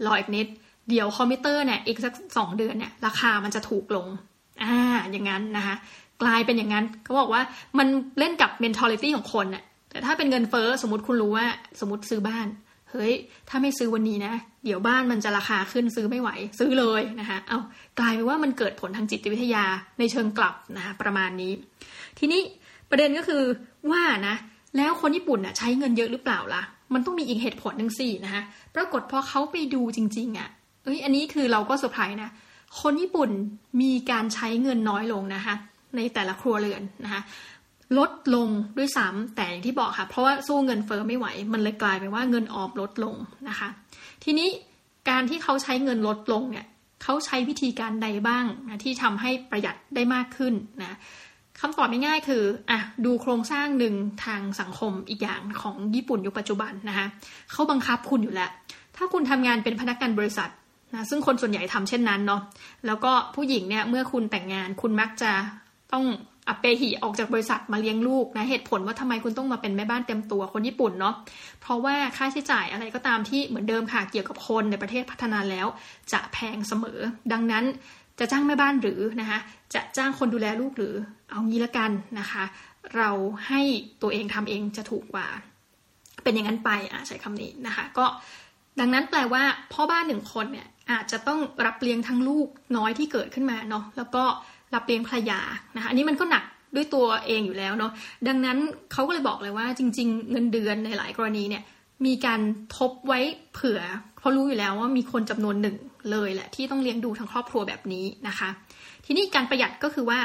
[0.07, 0.47] รออีกนิด
[0.91, 4.09] เดี๋ยวคอมพิวเตอร์เนี่ยอีกสักสองเดือนเนี่ยราคามันจะถูกลง
[4.63, 4.77] อ่า
[5.11, 5.75] อย่างนั้นนะคะ
[6.23, 7.43] กลายเป็นอย่างนั้นเขาบอกว่า
[7.79, 11.47] มันเล่นกับ mentality ของคนน่ะแต่ถ้าเป็นเงินเฟ้อสมมติคุณรู้ว่า
[11.81, 12.47] สมมติซื้อบ้าน
[12.91, 13.13] เฮ้ย
[13.49, 17.59] ถ้าไม่ซื้อวันนี้นะ เดี๋ยวบ้านมันจะราคาขึ้นซื้อไม่ไหว ซื้อเลยนะคะ เอา
[17.99, 19.65] กลายเป็นว่ามันเกิดผลทางจิตวิทยา
[19.99, 21.53] ในเชิงกลับนะคะประมาณนี้
[22.19, 22.41] ทีนี้
[22.91, 23.43] ประเด็นก็คือ
[23.91, 24.37] ว่านะ
[24.77, 26.63] แล้วคนญี่ปุ่นน่ะใช้เงินเยอะหรือเปล่าล่ะ
[26.95, 28.43] มันต้องมีอีกเหตุผลหนึ่งสินะคะ
[28.75, 30.49] ปรากฏพอเขาไปดูจริง ๆอะ่ะ
[30.85, 32.31] เอ้ยอันนี้คือเราก็เซอร์ไพรส์นะ
[32.81, 33.31] คนญี่ปุ่น
[33.83, 35.55] มีการใช้เงินน้อยลงนะคะ
[35.97, 37.21] ในแต่ละครัวเรือนนะคะ
[37.99, 43.15] ลดลงด้วยซ้ำแต่อย่างที่บอกค่ะ เพราะว่าสู้เงินเฟอ้อไม่ไหว มันเลยกลายเป็นว่าเงินออมลดลง
[43.49, 43.69] นะคะ
[44.25, 44.49] ทีนี้
[45.11, 46.67] การที่เขาใช้เงินลดลงเนี่ย
[47.03, 50.97] เขาใช้วิธีการใดบ้างนะที่ทำให้ประหยัดได้มากขึ้นนะ
[51.61, 53.95] คำตอบง่ายๆคืออะดูโครงสร้างหนึ่ง
[54.25, 57.07] ทางสังคมอีกอย่างของญี่ปุ่นยุคปัจจุบันนะคะ
[57.53, 58.51] เขาบังคับคุณอยู่แล้ว
[58.97, 60.51] ถ้าคุณทำงานเป็นพนักงานบริษัท
[60.93, 62.43] นะซึ่งคนส่วนใหญ่ทำเช่นนั้นเนาะ
[62.87, 65.33] แล้วก็ผู้หญิงเนี่ยเมื่อคุณแต่งงานคุณมักจะ
[65.93, 66.05] ต้อง
[66.51, 71.15] อัปเปหิออกจากบริษัทมาเลี้ยงลูกนะเหตุผลว่าทำไมคุณต้องมาเป็นแม่บ้านเต็มตัวคนญี่ปุ่นเนาะ
[71.61, 75.67] เพราะว่าค่าใช้จ่ายอะไรก็ตามที่เหมือนเดิมค่ะเกี่ยวกับคนในประเทศพัฒนาแล้ว
[76.13, 76.99] จะแพงเสมอ
[77.33, 77.65] ดังนั้น
[78.19, 79.39] จะจ้างแม่บ้านหรือนะคะ
[79.75, 80.95] จะจ้างคนดูแลลูกหรือ
[81.31, 82.45] เอางี้ละกันนะคะ
[82.97, 83.11] เรา
[83.49, 83.61] ให้
[84.03, 85.27] ตัวเองทำเองจะถูกกว่า
[86.23, 88.07] เป็นอย่างนั้นไปอะใช้คำนี้นะคะ ก็
[88.81, 94.25] ดังนั้นแปลว่าพ่อบ้านหนึ่งคนเนี่ยอาจจะต้องรับเลี้ยงทั้งลูกน้อยที่เกิดขึ้นมาเนาะแล้วก็
[94.75, 95.41] รับเลี้ยงภรรยา
[95.77, 96.45] นะคะอันนี้มันก็หนัก
[96.77, 97.93] ด้วยตัวเองอยู่แล้วเนาะ
[98.29, 98.59] ดังนั้น
[98.93, 101.63] เขาก็เลยบอกเลยว่าจริง ๆ เงินเดือนในหลายกรณีเนี่ย
[102.07, 102.41] มีการ
[102.77, 103.21] ทบไว้
[103.55, 103.81] เผื่อ
[104.19, 105.77] เพราะรู้อยู่แล้วว่ามีคนจำนวนหนึ่ง
[106.11, 108.49] เลยแหละที่ต้องเลี้ยงดูทั้งครอบครัวแบบนี้นะคะ
[109.05, 110.19] ทีนี้การประหยัดก็คือว่า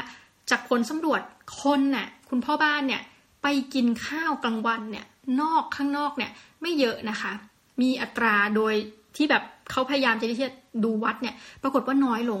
[0.50, 1.20] จากผลสำรวจ
[1.62, 3.02] คนน่ะคุณพ่อบ้านเนี่ย
[3.42, 5.06] ไปกินข้าวกลางวันเนี่ย
[5.40, 6.30] นอกข้างนอกเนี่ย
[6.62, 7.32] ไม่เยอะนะคะ
[7.80, 8.74] มีอัตราโดย
[9.16, 10.52] ที่แบบเขาพยายามจะที่จะ
[10.84, 12.40] ดูวัดเนี่ย ปรากฏว่าน้อยลง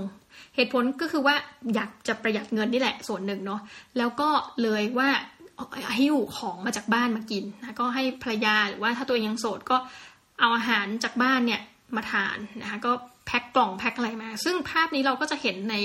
[0.54, 1.34] เหตุผลก็คือว่า
[1.74, 3.60] อยากจะประหยัดเงินนี่แหละส่วนหนึ่งเนาะ
[3.98, 4.28] แล้วก็
[4.62, 5.10] เลยว่า
[5.98, 9.76] หิ้วของมาจากบ้านมากินนะก็ให้ภรรยาหรือว่าถ้าตัวเองยังโสดก็
[10.40, 11.60] เอาอาหารจากบ้านเนี่ย
[11.96, 12.92] มาทานนะคะก็
[13.26, 15.76] แพ็คกล่องแพ็คอะไรมา ซึ่งภาพนี้เราก็จะเห็นใน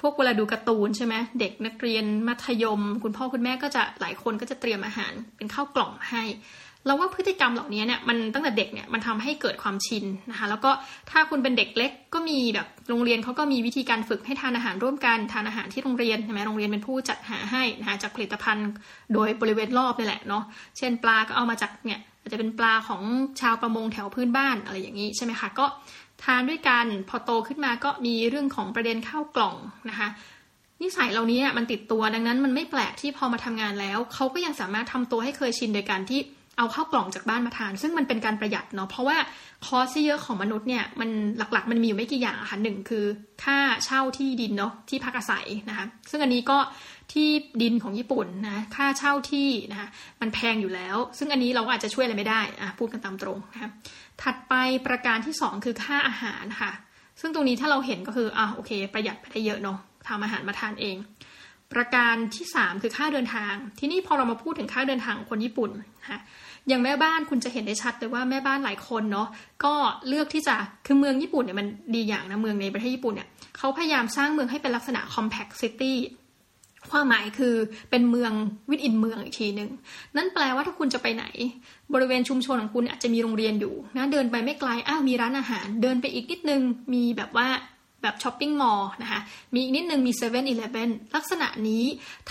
[0.00, 6.22] พวกเวลาดูการ์ตูนใช่ไหมเด็กนักเรียนมัธยม คุณพ่อคุณแม่ก็จะหลายคนก็จะเตรียมอาหารเป็นข้าวกล่องให้
[6.86, 10.70] เราว่าพฤติกรรมเหล่านี้เนี่ยมันตั้งแต่เด็กเนี่ยมันทำให้เกิดความชินนะคะแล้วก็
[11.10, 18.68] ถ้าคุณเป็นเด็กเล็กก็มีแบบโรงเรียนเขาก็มีวิธีการฝึกให้ทานอาหารร่วมกันทานอาหารที่โรงเรียนใช่ไหมโรงเรียนเป็นผู้จัดหาให้นะคะจากผลิตภัณฑ์
[19.14, 20.44] โดยบริเวณรอบนี่แหละเนาะ
[20.78, 23.02] เช่นปลาก็เอามาจากเนี่ยอาจจะเป็นปลาของ
[23.40, 25.66] ชาวประมงแถวพื้นบ้านอะไรอย่างนี้ใช่ไหมคะก็
[26.24, 29.56] ทานด้วยกันพอโตขึ้นมาก็มีเรื่องของประเด็นข้าวกล่อง
[29.90, 30.08] นะคะ
[30.82, 36.20] นิสัยเหล่านี้มันติดตัวดังนั้นมันไม่แปลกที่พอมาทำงานแล้วเขาก็ยังสามารถทำตัวให้เคยชินโดยการที่
[36.58, 39.16] เอาเข้ากล่องจากบ้านมาทาน ซึ่งมันเป็นการประหยัดเนาะเพราะว่า
[39.66, 43.04] คอสที่เยอะของมนุษย์เนี่ยมันหลักๆ มันมีอยู่ไม่กี่อย่างค่ะหนึ่งคือ
[43.44, 46.58] ค่าเช่าที่ดินเนาะที่พักอาศัยนะคะซึ่งอันนี้ก็
[47.12, 47.28] ที่
[47.62, 49.88] ดินของญี่ปุ่นนะค่าเช่าที่นะคะ
[50.20, 53.70] มันแพงอยู่แล้ว ซึ่งอันนี้เราอาจจะช่วยอะไรไม่ได้อะพูดกันตามตรงนะคะ
[54.22, 54.54] ถัดไป
[54.86, 56.72] ประการที่ 2 คือค่าอาหารค่ะ
[57.20, 60.96] ซึ่งตรงนี้ถ้าเราเห็นก็คืออะโอเค ประหยัดไปได้เยอะเนาะทำอาหารมาทานเอง
[61.72, 66.20] ประการที่ 3 คือค่าเดินทาง ที่นี่พอเรามาพูดถึงค่าเดินทางของคนญี่ปุ่นนะคะ
[66.68, 69.28] อย่างแม่บ้านคุณจะเห็นได้ชัดเลยว่าแม่บ้านหลายคนเนาะ
[69.64, 69.74] ก็
[70.08, 75.92] เลือกที่จะคือเมืองญี่ปุ่นเนี่ยมันดีอย่างนะเมืองในประเทศญี่ปุ่นเนี่ยเขาพยายามสร้างเมืองให้เป็นลักษณะ compact city
[76.90, 77.54] ความหมายคือ
[77.90, 78.32] เป็นเมือง
[78.70, 79.70] วิดินเมืองอีกทีหนึ่ง
[80.16, 81.24] นั่นแปลว่าถ้าคุณจะไปไหน
[81.94, 86.62] บริเวณชุมชนของคุณอาจจะมีโรงเรียนอยู่นะเดินไปไม่ไกลอ้าวมีร้านอาหาร เดินไปอีกนิดนึง
[86.94, 87.48] มีแบบว่า
[88.02, 89.20] แบบช้อปปิ้งมอลล์นะคะ
[89.54, 90.44] มีอีกนิดนึงมี7 e เ e ่ e
[90.78, 91.84] อลักษณะนี้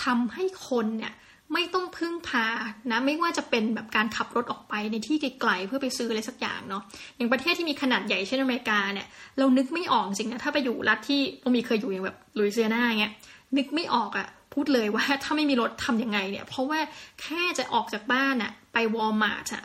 [0.04, 1.12] ทำให้คนเนี่ย
[1.52, 2.46] ไม่ต้องพึ่งพา
[2.90, 6.82] นะไม่ว่าจะเป็นแบบการขับรถออกไปในที่ไกลๆเพื่อไปซื้ออะไรสักอย่างเนาะ
[7.16, 9.06] อย่างประเทศที่มีขนาดใหญ่เช่นอเมริกาเนี่ย
[9.38, 13.12] เรานึกไม่ออกจริงนะถ้าไปอยู่รัฐที่เรามีเคยอยู่อย่างแบบลุยเซียนาเงี้ย
[13.56, 16.80] นึกไม่ออกอะพูดเลยว่าถ้าไม่มีรถทำยังไงเนี่ย เพราะว่า
[17.20, 19.64] แค่จะออกจากบ้านอะไปวอลมาร์ทอะ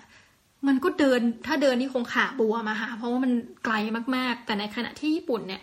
[0.67, 3.31] มันก็เดินถ้าเดินนี่คงขาบวมอะฮะเพราะว่ามัน
[3.65, 3.75] ไกล
[4.15, 5.61] มากๆ แต่ในขณะที่ญี่ปุ่นเนี่ย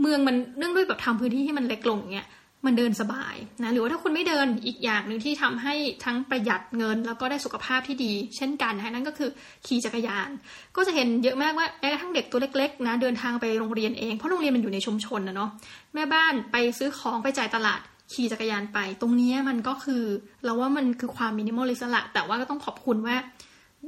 [0.00, 2.28] เมืองมันเนื่องด้วยแบบทำพื้นที่ให้มันเล็กลงเนี่ย
[2.64, 9.30] มันเดินสบายนะหรือว่าถ้าคุณไม่เดินอีกอย่างหนึ่งที่ทำให้ทั้งประหยัดเงิน แล้วก็ได้สุขภาพที่ดี เช่นกันนะนั่นก็คือ
[9.66, 10.28] ขี่จักรยาน
[10.76, 15.50] ก็จะเห็นเยอะมากว่าแม้กระทั่งเด็กตัวเล็กๆนะเดินทางไปโรงเรียนเองเพราะโรงเรียนมันอยู่ในชุมชนนะเนาะ
[15.94, 17.80] แม่บ้านไปซื้อของไปจ่ายตลาด
[18.12, 20.02] ขี่จักรยานไป ตรงนี้มันก็คือ
[20.44, 23.16] เราว่ามันคือความ minimalist ละ แต่ว่าก็ต้องขอบคุณว่า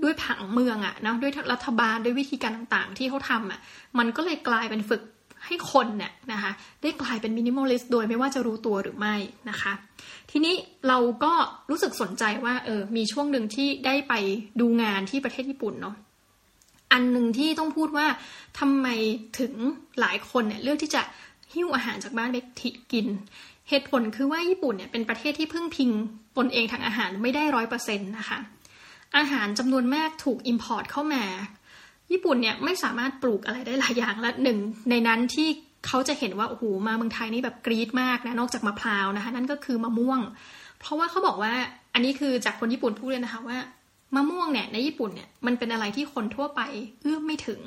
[0.03, 3.61] ด้วยผังเมืองอะนะด้วยรัฐบาลด้วยวิธีการต่างๆ ที่เขาทำอะ
[3.99, 5.03] มันก็เลยกลายเป็นฝึก
[5.49, 9.15] ให้คนเนี่ยนะคะได้กลายเป็น minimalist โดยไม่ว่าจะรู้ตัวหรือไม่
[9.51, 9.73] นะคะ
[10.31, 10.55] ทีนี้
[10.89, 11.33] เราก็
[11.71, 14.15] รู้สึกสนใจว่าเออมีช่วงหนึ่งที่ได้ไป
[14.61, 15.97] ดูงานที่ประเทศญี่ปุ่นเนาะ
[16.93, 18.07] อันหนึ่งที่ต้องพูดว่า
[18.59, 18.87] ทำไม
[19.41, 19.55] ถึง
[20.01, 21.03] หลายคนเนี่ยเลือกที่จะ
[21.55, 22.39] หิ้วอาหารจากบ้านไป
[22.93, 23.07] กิน
[23.69, 25.91] เหตุผลคือว่าญี่ปุ่นเนี่ยเป็นประเทศที่พึ่งพิง
[26.37, 28.39] ตนเองทางอาหารไม่ได้ร้อยเปอร์เซ็นต์นะคะ
[29.17, 31.25] อาหารจำนวนมากถูก import เข้ามา
[32.13, 34.59] ญี่ปุ่นเนี่ยไม่สามารถปลูกอะไรได้หลายอย่างและหนึ่ง
[34.91, 35.49] ในนั้นที่
[35.87, 40.21] เขาจะเห็นว่าโอ้โหมาเมืองไทยนี่แบบกรี๊ดมากนะนอกจากมะพร้าวนะคะ นั่นก็คือมะม่วง
[40.81, 41.53] เพราะว่าเขาบอกว่า
[41.95, 43.59] อันนี้คือจากคนญี่ปุ่นพูดเลยนะคะว่า
[44.15, 46.61] มะม่วงเนี่ยในญี่ปุ่นเนี่ยมันเป็นอะไรที่คนทั่วไป
[47.03, 47.61] เอื้อมไม่ถึง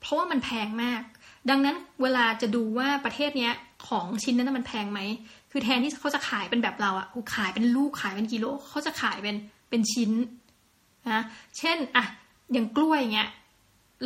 [0.00, 1.02] เพราะว่ามันแพงมาก
[1.50, 3.52] ดังนั้นเวลาจะดูว่าประเทศเนี้ย
[3.88, 5.00] ของชิ้นนั้นมันแพงไหม
[5.50, 9.36] คือแทนที่เขาจะขายเป็นแบบเราอะขายเป็นลูกขายเป็นกิโลเขาจะขายเป็น
[9.70, 10.12] เป็นชิ้น
[11.12, 11.22] นะ
[11.58, 12.04] เช่นอะ
[12.52, 13.30] อย่างกล้วยเงี้ย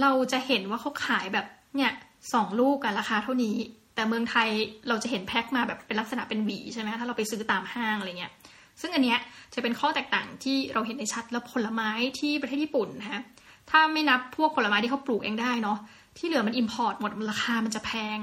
[0.00, 1.92] เราจะเห็นว่าเขาขายแบบเนี่ย
[2.32, 3.56] สองลูกกันราคาเท่านี้
[3.94, 4.48] แต่เมืองไทย
[4.88, 8.32] เราจะเห็นแพ็คมาแบบเป็นลักษณะเป็นหวีใช่ไหมถ้าเราไปซื้อตามห้างอะไรเงี้ย
[8.80, 9.18] ซึ่งอันเนี้ย
[9.54, 13.22] จะเป็นข้อแตกต่างที่เราเห็นในชัดแล้วผลไม้ที่ประเทศญี่ปุ่นนะ
[13.70, 15.78] ถ้าไม่นับพวกผลไม้ที่เขาปลูกเองได้เนาะ
[16.18, 18.18] ที่เหลือมัน import หมดราคามันจะแพง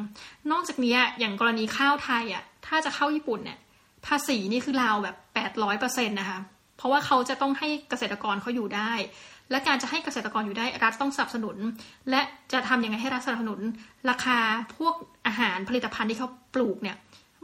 [0.51, 3.57] นอกจากนี้อย่างกรณีข้าวไทยอะถ้าจะเข้าญี่ปุ่นเนี่ย
[4.05, 6.39] ภาษีนี่คือราวแบบแปดร้อยเปอร์เซ็นต์นะคะ
[6.77, 8.91] เพราะว่าเขาจะต้องให้เกษตรกรเขาอยู่ได้
[9.51, 11.57] และการจะให้เกษตรกรอยู่ได้รัฐต้องสนับสนุน
[12.09, 13.61] และจะทํำยังไงให้รัฐสนับสนุน
[14.09, 14.39] ราคา
[14.77, 14.95] พวก
[15.27, 16.97] อาหารผลิตภัณฑ์ที่เขาปลูกเนี่ย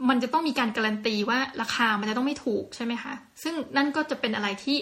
[0.08, 4.76] มันจะต้องมีการการันตีว่าราคามันจะต้องไม่ถูกใช่ไหมคะ ซึ่งนั่นก็จะเป็นอะไรที่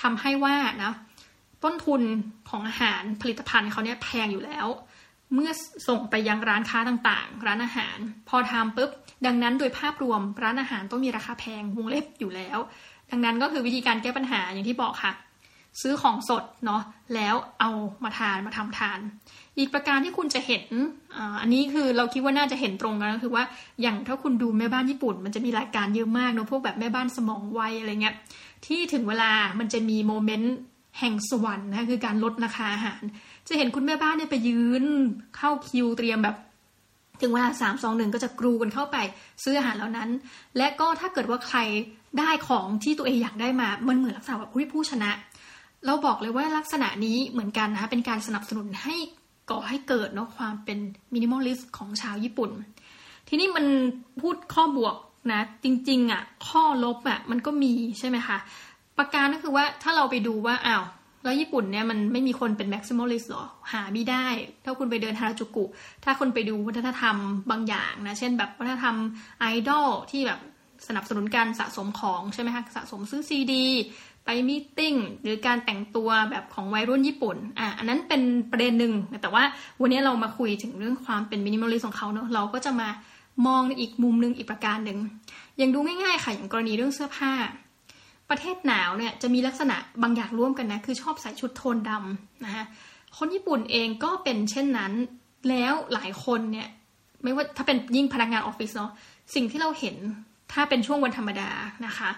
[0.00, 0.92] ทำให้ว่านะ
[1.64, 2.02] ต้นทุน
[2.50, 4.66] ของอาหารผลิตภัณฑ์เขาเนี่ยแพงอยู่แล้ว
[5.34, 5.50] เมื่อ
[5.88, 8.90] ส่งไปยังร้านค้าต่างๆ ร้านอาหาร พอทำปุ๊บ
[9.26, 12.58] ดังนั้นโดยภาพรวมร้านอาหารต้องมีราคาแพงวงเล็บอยู่แล้ว
[13.10, 15.12] ดังนั้นก็คือวิธีการแก้ปัญหาอย่างที่บอกค่ะ
[15.80, 16.82] ซื้อของสดเนาะ
[17.14, 17.70] แล้วเอา
[18.04, 18.98] มาทานมาทำทาน
[19.58, 20.64] อีกประการที่คุณจะเห็น
[21.40, 23.44] อันนี้คือเราคิดว่าน่าจะเห็นตรงกันก็คือว่า
[23.82, 28.14] อย่างถ้าคุณดูแม่บ้านญี่ปุ่น มันจะมีรายการเยอะมากเนาะพวกแบบแม่บ้านสมองไวอะไรเงี้ย
[28.66, 30.54] ที่ถึงเวลามันจะมีโมเมนต์
[30.98, 33.02] แห่งสวรรค์นะคือการลดราคาอาหาร
[33.48, 34.84] จะเห็นคุณแม่บ้านเนี่ยไปยืน
[35.36, 36.36] เข้าคิวเตรียมแบบ
[37.20, 38.96] ถึงเวลาสามสองหนึ่งก็จะกรูกันเข้าไป
[39.44, 40.08] ซื้ออาหารเหล่านั้น
[40.56, 41.58] และก็ถ้าเกิดว่าใคร
[42.18, 45.10] ได้ของที่ตัวเองอยากได้มา มันเหมือนลักษณะแบบผู้ชนะ
[45.86, 48.96] เราบอกเลยว่าลักษณะนี้เหมือนกันนะคะเป็นการสนับสนุนให้
[49.50, 50.78] ก่อให้เกิดเนาะความเป็น
[51.14, 52.50] minimalist ของชาวญี่ปุ่น
[53.28, 53.66] ทีนี้มัน
[54.20, 54.96] พูดข้อบวก
[55.32, 58.38] นะจริงๆอะ่ะข้อลบอะ่ะมันก็มีใช่ไหมคะ
[58.98, 60.84] ประการก็คือว่าถ้าเราไปดูว่าอ้าว
[61.24, 64.26] แล้วญี่ปุ่นเนี่ยมันไม่มีคนเป็น maximalist หรอ หามิได้
[64.64, 65.64] ถ้าคุณไปเดินฮาราจูกุ
[66.04, 67.16] ถ้าคุณไปดูวัฒนธรรม
[67.50, 68.96] บางอย่างนะ เช่นแบบวัฒนธรรม
[69.40, 70.40] ไอดอลที่แบบ
[70.88, 73.66] สนับสนุนการสะสมของใช่ไหมคะสะสมซื้อซีดี
[74.48, 79.42] meeting หรือการแต่งตัวแบบของวัยรุ่นญี่ปุ่นอะอันนั้นเป็นประเด็นหนึ่งแต่ว่า
[79.80, 82.88] วันนี้เรามาคุยถึงเรื่องความเป็น minimalist ของเขาเนาะเราก็จะมา
[83.46, 84.98] มองในอีกมุมหนึ่งอีกประการหนึ่ง
[85.56, 87.32] อย่างดูง่ายๆค่ะอย่างกรณีเรื่องเสื้อผ้า
[88.30, 92.64] ประเทศหนาวเนี่ยจะมีลักษณะบางอย่างร่วมกันนะคือชอบใส่ชุดโทนดำนะคะ
[93.16, 94.92] คนญี่ปุ่นเองก็เป็นเช่นนั้น
[95.48, 96.68] แล้วหลายคนเนี่ย
[97.22, 98.90] ไม่ว่าถ้าเป็นยิ่งพนักงานออฟฟิศเนาะ
[99.34, 99.96] สิ่งที่เราเห็น
[100.52, 101.50] ถ้าเป็นช่วงวันธรรมดา
[101.86, 102.10] นะคะ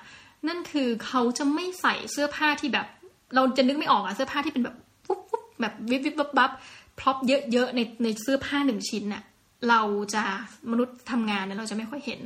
[0.48, 2.86] นั่นคือเขาจะไม่ใส่เสื้อผ้าที่แบบ
[3.34, 4.76] เราจะนึกไม่ออกอะเสื้อผ้าที่เป็นแบบ
[5.06, 6.50] ปุ๊บปุ๊บแบบวิบวิบบับบับ
[6.98, 7.16] prop
[7.52, 9.22] เยอะๆในในเสื้อผ้าหนึ่งชิ้นน่ะ
[9.68, 9.80] เรา
[10.14, 10.24] จะ
[10.70, 12.20] มนุษย์ทำงานเนี่ยเราจะไม่ค่อยเห็น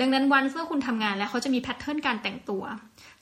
[0.00, 2.62] ดังนั้นวันเมื่อคุณทำงานแล้วเขาจะมี pattern การแต่งตัว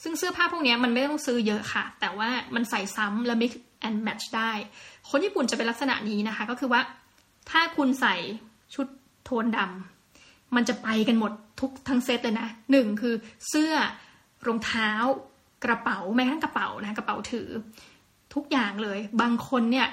[0.03, 3.53] ซึ่งเสื้อผ้าพวกนี้มันไม่ต้องซื้อเยอะค่ะ แต่ว่ามันใส่ซ้ำและ mix
[3.88, 4.53] and match ได้
[5.09, 6.81] คนญี่ปุ่นจะเป็นลักษณะนี้นะคะ ก็คือว่า
[7.51, 8.16] ถ้าคุณใส่
[8.74, 8.87] ชุด
[9.24, 13.14] โทนดำมันจะไปกันหมดทุกทั้งเซตเลยนะหนึ่งคือ
[13.48, 13.72] เสื้อ
[14.46, 14.90] รองเท้า
[15.64, 17.48] กระเป๋าแม้กระทั่งกระเป๋านะกระเป๋าถือ
[18.35, 19.87] ทุกอย่างเลย บางคนเนี่ย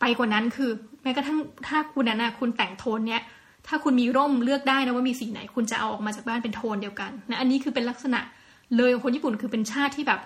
[0.00, 0.70] ไปกว่านั้นคือ
[1.02, 3.22] แม้กระทั่งถ้าคุณนั้นนะคุณแต่งโทนเนี่ย
[3.66, 8.20] ถ้าคุณมีร่มเลือกได้นะว่ามีสีไหน คุณจะเอาออกมาจากบ้านเป็นโทนเดียวกันนะอันนี้คือเป็นลักษณะ
[8.76, 10.20] เลยของคนญี่ปุ่นคือเป็นชาติที่แบบ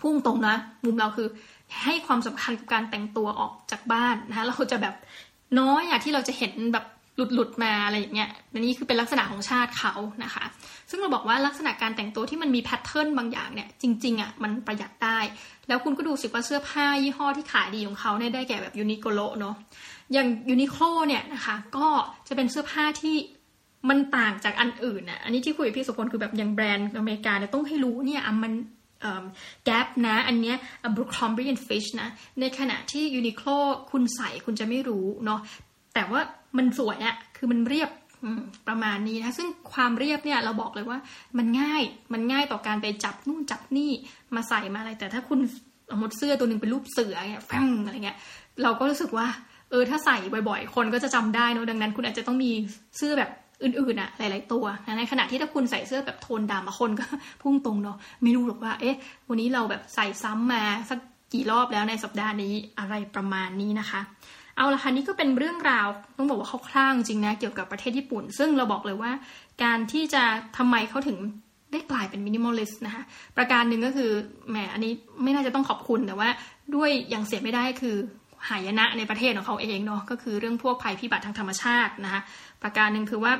[0.00, 0.54] พุ่งตรงนะ
[0.84, 1.28] มุมเราคือ
[1.84, 4.94] ให้ความสำคัญกับการแต่งตัวออกจากบ้านนะคะเราจะแบบ
[5.58, 6.84] น้อยอะที่เราจะเห็นแบบ
[7.18, 10.44] หลุดหลุดมาอะไรอย่างเงี้ยนี่คือเป็นลักษณะของชาติเขานะคะ
[10.90, 15.18] ซึ่งเราบอกว่าลักษณะการแต่งตัวที่มันมี pattern บางอย่างเนี่ย จริงๆอะมันประหยัดได้
[15.68, 19.54] แล้วคุณก็ดูสิว่าเสื้อผ้ายี่ห้อที่ขายดีของเขาเนี่ยได้แก่แบบ Uniqlo เนาะ
[20.12, 21.88] อย่าง Uniqlo เนี่ยนะคะ ก็
[22.28, 23.16] จะเป็นเสื้อผ้าที่
[23.88, 28.52] มันต่างจากอันอื่นน่ะ อันนี้ที่คุยกับพี่สุพลคือแบบอย่างแบรนด์อเมริกาเนี่ยต้องให้รู้เนี่ยมัน
[29.64, 30.56] Gap นะ อันเนี้ย
[30.94, 32.08] Abercrombie & Fitch นะ
[32.40, 33.48] ในขณะที่ Uniqlo
[33.90, 35.40] คุณใส่คุณจะไม่รู้เนาะ
[35.94, 36.20] แต่ว่า
[36.58, 37.90] มันสวยอะคือมันเรียบ
[38.68, 40.98] ประมาณนี้นะซึ่งความเรียบเนี่ยเราบอกเลยว่า
[41.38, 43.90] มันง่ายมันง่ายต่อการไปจับนู่นจับนี่
[44.34, 45.38] มาใส่มาอะไร แต่ถ้าคุณ
[45.90, 48.16] สมมติเสื้อตัวหนึ่งเป็นรูปเสือเนี่ยแฟงอะไรเงี้ย
[48.62, 49.26] เราก็รู้สึกว่า
[49.70, 50.16] เออถ้าใส่
[50.48, 52.50] บ่อยๆ คนก็จะจำได้นะดังนั้น คุณอาจจะต้องมี
[52.96, 53.30] เสื้อแบบ
[53.62, 57.06] อื่นๆอะหลาย ๆ ตัวนะในขณะที่ถ้าคุณใส่เสื้อแบบโทนดำคนก็
[57.42, 58.96] พุ่งตรงเนาะไม่รู้หรอกว่า เอ๊ะ
[59.28, 60.98] วันนี้เราแบบใส่ซ้ำมาสัก
[61.32, 64.00] กี่รอบแล้วในสัปดาห์นี้อะไรประมาณนี้นะคะ
[64.58, 69.12] เอาละค่ะนี่ก็เป็นเรื่องราวต้องบอกว่าคร่าวๆจริงนะเกี่ยวกับประเทศญี่ปุ่น ซึ่งเราบอกเลยว่า
[69.62, 70.22] การที่จะ
[70.56, 71.18] ทำไมเขาถึง
[71.72, 73.02] ได้กลายเป็น minimalist นะคะ
[73.36, 74.10] ประการหนึ่งก็คือ
[74.50, 74.92] แหมอันนี้
[75.22, 76.28] ไม่น่าจะต้องขอบคุณแต่ว่า
[76.74, 77.96] ด้วยอย่างเสียไม่ได้คือ
[78.48, 82.20] หายนะในประเทศของเขาเองเนาะก็คือเรื่องพวกภัยพิบัติทางธรรมชาตินะคะ
[82.62, 83.32] ประการหนึ่งคือว่า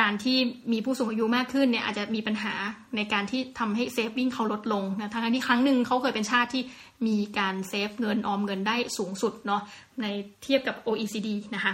[0.06, 0.38] ารที่
[0.72, 2.54] มีผู้สูงอายุมากขึ้นเนี่ยอาจจะมีปัญหา
[2.96, 6.62] ในการที่ทำให้เซฟวิ่งเขาลดลงนะทั้งที่ครั้งหนึ่งเขาเคยเป็นชาติที่
[7.06, 9.62] มีการเซฟเงินออมเงินได้สูงสุดเนาะ
[10.02, 10.06] ใน
[10.42, 11.72] เทียบกับ OECD นะคะ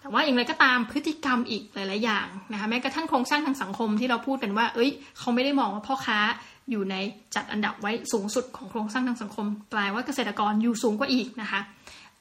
[0.00, 6.18] แต่ว่าอย่างไรก็ตามพฤติกรรมอีกหลาย ๆ อย่างนะคะแม้กระทั่งโครงสร้างทางสังคมที่เราพูดกันว่า เอ้ย เขาไม่ได้มองว่าพ่อค้า
[6.70, 6.96] อยู่ใน
[7.34, 11.60] จัดอันดับไว้สูงสุดของโครงสร้างทางสังคม กลายว่าเกษตรกรอยู่สูงกว่าอีกนะคะ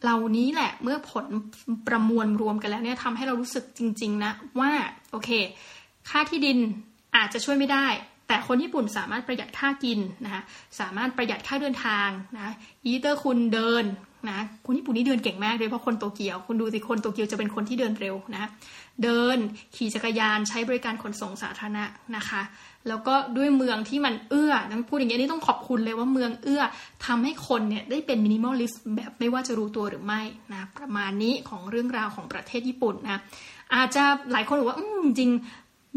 [0.04, 1.26] เหล่านี้แหละเมื่อผล
[1.88, 4.72] ประมวลรวมกันแล้วเนี่ยทำให้เรารู้สึกจริง ๆ นะว่า
[5.12, 5.30] โอเค
[6.10, 6.58] ค่าที่ดิน
[7.16, 7.88] อาจจะช่วยไม่ได้
[8.28, 10.42] แต่คนญี่ปุ่นสามารถประหยัดค่ากินนะคะ
[10.80, 12.54] สามารถประหยัดค่าเดินทางนะ
[12.86, 13.86] อีเตอร์คุณเดิน
[14.30, 18.50] นะคนญี่ปุ่นนี่เดินเก่งมากเลยเพราะคนโตเกียว คุณดูสิคนโตเกียวจะเป็นคนที่เดินเร็วนะ
[19.04, 19.38] เดิน
[19.76, 22.42] ขี่จักรยานใช้บริการขนส่งสาธารณะนะคะ
[22.88, 26.62] แล้วก็ด้วยเมืองที่มันเอื้อต้องพูดอย่างนี้นี่ต้องขอบคุณเลยว่าเมืองเอื้อ
[27.06, 33.22] ทำให้คนเนี่ยได้เป็น minimalist แบบไม่ว่าจะรู้ตัวหรือไม่นะประมาณนี้ของเรื่องราวของประเทศญี่ปุ่นนะ
[33.76, 35.32] อาจจะหลายคนบอกว่าเออจริง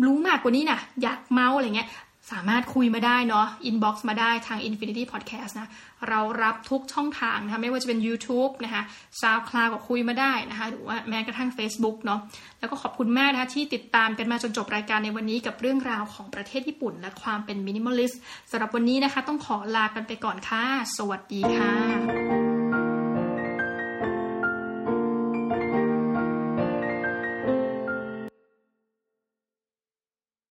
[0.07, 1.89] รู้มากกว่านี้นะอยากเม้าท์อะไรเงี้ย
[2.33, 5.69] สามารถคุยมาได้เนาะ inbox มาได้ทาง Infinity Podcast นะ
[6.09, 8.83] เรารับทุกช่องทางนะคะไม่ว่าจะเป็น YouTube นะคะ
[9.21, 12.21] SoundCloud ก็คุยมาได้นะคะ หรือว่าแม้กระทั่ง Facebook เนาะ
[12.59, 20.65] แล้วก็ขอบคุณมากนะคะที่ติดตามกันมาจนจบรายการในวันนี้กับเรื่องราวของประเทศญี่ปุ่น และความเป็นมินิมอลิสต์สำหรับวันนี้นะคะ ต้องขอลากันไปก่อนค่ะ
[20.97, 22.40] สวัสดีค่ะ